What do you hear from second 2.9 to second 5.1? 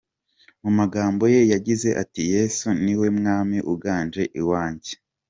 we mwami uganje iwanjye”.